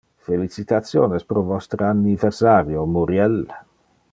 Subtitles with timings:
[0.27, 3.37] Felicitationes pro vostre anniversario, Muriel!